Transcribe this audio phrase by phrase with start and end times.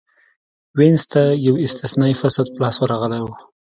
[0.77, 3.27] وینز ته یو استثنايي فرصت په لاس ورغلی و.